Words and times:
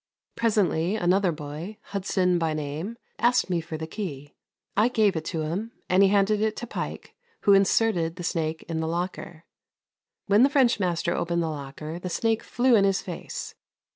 Presently 0.35 0.95
another 0.95 1.31
boy, 1.31 1.77
Hudson 1.83 2.39
by 2.39 2.55
name, 2.55 2.97
asked 3.19 3.51
me 3.51 3.61
for 3.61 3.77
the 3.77 3.85
key. 3.85 4.33
I 4.75 4.87
gave 4.87 5.15
it 5.15 5.25
to 5.25 5.41
him, 5.41 5.73
and 5.89 6.01
he 6.01 6.09
handed 6.09 6.41
it 6.41 6.55
to 6.55 6.65
Pike, 6.65 7.13
who 7.41 7.53
inserted 7.53 8.15
the 8.15 8.23
snake 8.23 8.63
in 8.63 8.79
the 8.79 8.87
locker. 8.87 9.45
When 10.25 10.41
the 10.41 10.49
French 10.49 10.79
master 10.79 11.13
opened 11.13 11.43
the 11.43 11.49
locker 11.51 11.99
the 11.99 12.09
snake 12.09 12.41
flew 12.41 12.75
in 12.75 12.83
his 12.83 13.03
face. 13.03 13.53